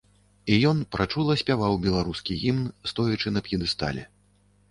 [0.53, 4.07] І ён прачула спяваў беларускі гімн, стоячы на п'едэстале.